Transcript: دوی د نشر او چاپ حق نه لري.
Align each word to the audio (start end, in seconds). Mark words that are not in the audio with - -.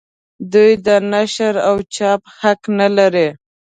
دوی 0.53 0.71
د 0.85 0.87
نشر 1.11 1.53
او 1.69 1.75
چاپ 1.95 2.21
حق 2.39 2.61
نه 2.79 2.87
لري. 2.97 3.27